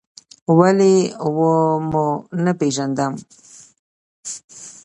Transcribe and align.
ولې 0.57 0.95
و 1.35 1.37
مو 1.89 2.05
نه 2.43 2.51
پېژندم؟ 2.59 3.13